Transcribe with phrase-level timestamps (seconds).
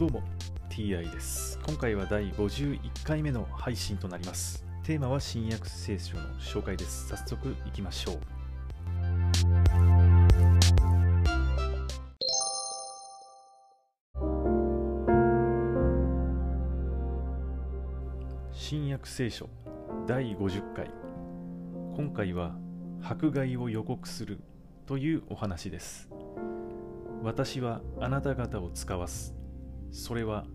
[0.00, 0.22] どうも
[0.70, 1.58] TI です。
[1.66, 4.64] 今回は第51回目の配信となります。
[4.82, 7.08] テーマは新約聖書の紹介です。
[7.08, 8.18] 早速いきましょう。
[18.52, 19.50] 新約聖書
[20.06, 20.90] 第50回。
[21.94, 22.56] 今回は
[23.02, 24.40] 迫害を予告する
[24.86, 26.08] というお話です。
[27.22, 29.34] 私はあなた方を使わす
[29.92, 30.46] それは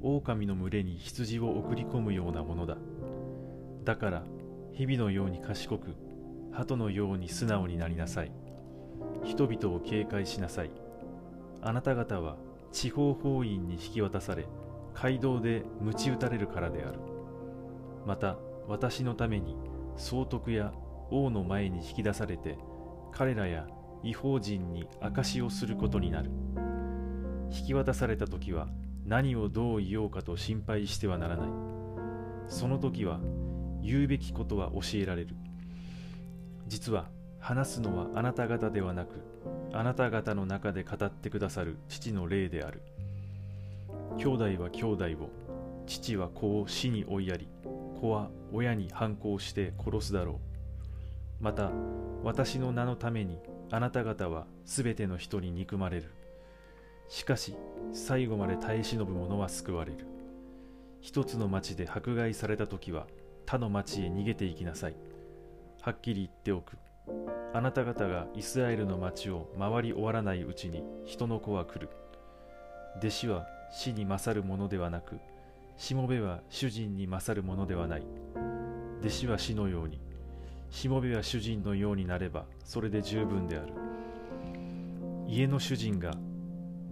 [0.00, 2.76] 狼の群れに羊を送り込むようなものだ。
[3.84, 4.24] だから
[4.72, 5.96] 蛇のように賢く
[6.52, 8.32] 鳩のように素直になりなさい。
[9.24, 10.70] 人々を警戒しなさい。
[11.60, 12.36] あなた方は
[12.72, 14.46] 地方法院に引き渡され
[14.94, 16.98] 街道で鞭打たれるからである。
[18.06, 19.56] また私のために
[19.96, 20.72] 総督や
[21.10, 22.58] 王の前に引き出されて
[23.12, 23.66] 彼らや
[24.02, 26.30] 違法人に証しをすることになる。
[27.52, 28.68] 引き渡された時は
[29.04, 31.48] 何をどう言おうかと心配してはならない。
[32.48, 33.20] その時は
[33.82, 35.36] 言うべきことは教えられる。
[36.66, 39.20] 実は話すのはあなた方ではなく
[39.72, 42.82] あなた方の中で語ってくださる父の霊である。
[44.16, 45.30] 兄弟は兄弟を
[45.86, 47.48] 父は子を死に追いやり
[48.00, 50.40] 子は親に反抗して殺すだろ
[51.40, 51.44] う。
[51.44, 51.70] また
[52.22, 53.38] 私の名のために
[53.70, 56.21] あなた方はすべての人に憎まれる。
[57.12, 57.54] しかし
[57.92, 60.06] 最後まで耐え忍ぶ者は救われる。
[61.02, 63.06] 一つの町で迫害された時は
[63.44, 64.96] 他の町へ逃げていきなさい。
[65.82, 66.78] はっきり言っておく。
[67.52, 71.90] あなた方がイスラエルの町を回り終わらないうちに人の子は来る。
[72.96, 75.18] 弟子は死に勝るものではなく
[75.76, 78.02] しもべは主人に勝るものではない。
[79.00, 80.00] 弟子は死のように。
[80.70, 83.74] しもべは主人のようになればそれで十分である。
[85.28, 86.14] 家の主人が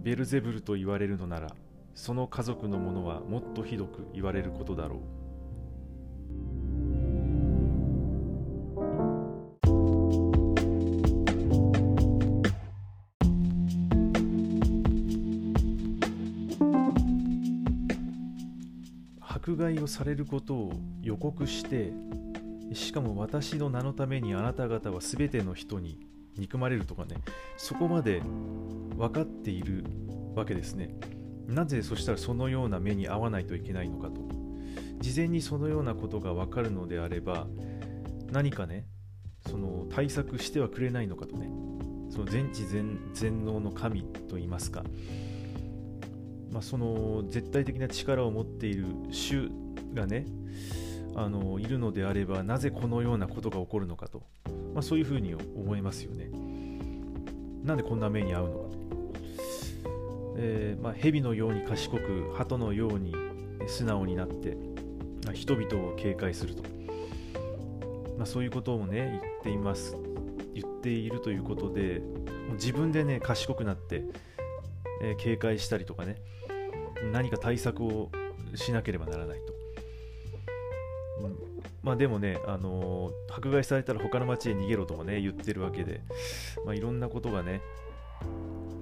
[0.03, 1.55] ベルゼブルと言われるのなら
[1.93, 5.21] その家族の者はもっとひどく言われることだろう。
[19.19, 21.91] 迫害をされることを予告して
[22.73, 27.17] しかも私の名のためにあなた方は全ての人に憎まれるとかね
[27.57, 28.21] そこまで
[28.97, 29.83] 分かっている
[30.35, 30.95] わけですね。
[31.47, 34.21] なぜそしたらそのような目に遭わないといけないのかと。
[34.99, 37.47] 事前にそのようなことが分かるのであれば
[38.31, 38.85] 何かね
[39.49, 41.49] その対策してはくれないのかとね。
[42.11, 44.83] その全知全全能の神といいますか、
[46.51, 49.49] まあ、その絶対的な力を持っている主
[49.93, 50.25] がね
[51.15, 54.23] あのいるのであればなぜこのようなことが起こるのかと、
[54.73, 56.29] まあ、そういうふうに思いますよね。
[57.63, 58.81] なんでこんな目に遭うのかと。
[60.37, 63.13] えーまあ、蛇のように賢く鳩のように
[63.67, 64.57] 素直になって
[65.25, 66.63] まあ人々を警戒すると、
[68.17, 69.95] まあ、そういうことをね言っています
[70.55, 72.01] 言っているということで
[72.53, 74.03] 自分でね賢くなって、
[75.03, 76.15] えー、警戒したりとかね
[77.11, 78.09] 何か対策を
[78.55, 79.60] しなければならないと
[81.83, 86.01] まあでもね、あのー、迫害されたら他の町へ逃げろとかね、言ってるわけで、
[86.65, 87.61] まあ、いろんなことがね、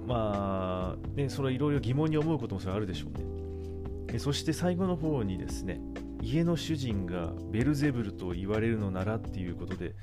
[0.06, 4.18] まあ、ね、それはいろいろ疑問に思うこともそれあるでしょうね。
[4.18, 5.80] そして最後の方にですね、
[6.20, 9.94] 家の主人がベルゼブルと言われるのならっていうことで、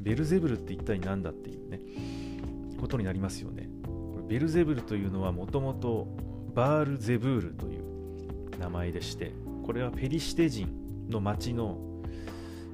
[0.00, 1.80] ベルゼブルって一体何だっていうね、
[2.80, 3.68] ことになりますよね。
[3.84, 6.08] これベルゼブルというのはもともと
[6.54, 7.84] バールゼブールという
[8.58, 9.32] 名前でして、
[9.64, 11.78] これはペリシテ人の町の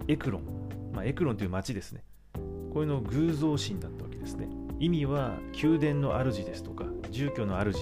[0.09, 2.03] エクロン、まあ、エクロンという町ですね。
[2.73, 4.49] こういうの偶像神だったわけですね。
[4.79, 7.77] 意味は宮殿の主ですとか住居の主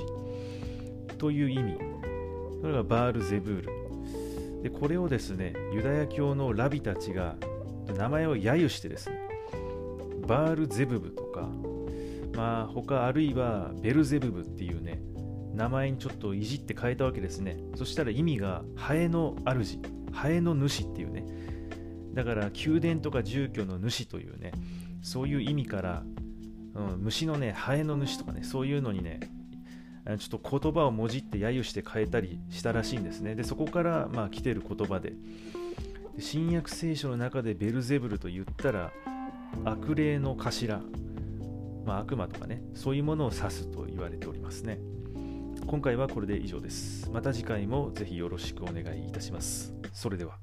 [1.18, 1.78] という意味。
[2.60, 4.62] それがバール・ゼブール。
[4.62, 7.36] で、これをですね、ユダヤ教のラビたちが
[7.96, 9.20] 名前を揶揄してですね、
[10.26, 11.48] バール・ゼブブとか、
[12.34, 14.87] まあ他あるいはベルゼブブっていうね、
[15.58, 17.58] 名前にちょっといじって変えたわけですね。
[17.74, 19.80] そしたら意味がハエの主、
[20.12, 21.26] ハエの主っていうね、
[22.14, 24.52] だから宮殿とか住居の主というね。
[25.02, 26.04] そういう意味から、
[26.74, 28.44] うん、虫のねハエの主とかね。
[28.44, 29.18] そういうのにね
[30.20, 33.34] ちょっと言葉をもじって揶揄して変えたりしたらしいんですね。
[33.34, 35.12] でそこからまあ来てる言葉で
[36.20, 38.92] 新約聖書の中でベルゼブルと言ったら
[39.64, 40.80] 悪霊の頭、
[41.84, 42.62] まあ、悪魔とかね。
[42.74, 44.78] そういうものを指すと言われておりますね。
[45.68, 47.10] 今回はこれで以上です。
[47.10, 49.74] また次回もぜひよろしくお願いいたします。
[49.92, 50.38] それでは。